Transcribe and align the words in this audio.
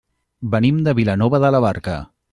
Venim 0.55 0.79
de 0.89 0.95
Vilanova 1.01 1.43
de 1.45 1.55
la 1.57 1.63
Barca. 1.67 1.99